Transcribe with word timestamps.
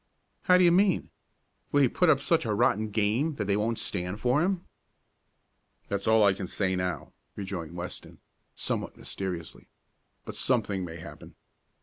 "How 0.45 0.57
do 0.57 0.63
you 0.63 0.71
mean? 0.71 1.11
Will 1.71 1.83
he 1.83 1.87
put 1.87 2.09
up 2.09 2.21
such 2.21 2.43
a 2.43 2.55
rotten 2.55 2.89
game 2.89 3.35
that 3.35 3.45
they 3.45 3.55
won't 3.55 3.77
stand 3.77 4.19
for 4.19 4.41
him?" 4.41 4.65
"That's 5.89 6.07
all 6.07 6.23
I 6.23 6.33
can 6.33 6.47
say 6.47 6.75
now," 6.75 7.13
rejoined 7.35 7.75
Weston, 7.75 8.17
somewhat 8.55 8.97
mysteriously. 8.97 9.67
"But 10.25 10.35
something 10.35 10.83
may 10.83 10.97
happen." 10.97 11.35